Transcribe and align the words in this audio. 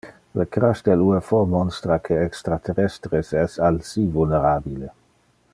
Le 0.39 0.45
crash 0.55 0.79
del 0.87 1.03
ufo 1.17 1.41
monstra 1.51 1.99
que 2.09 2.19
extraterrestres 2.29 3.33
es 3.45 3.59
alsi 3.71 4.11
vulnerabile. 4.17 4.95